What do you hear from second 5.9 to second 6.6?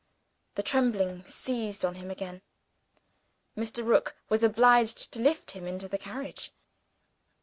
carriage.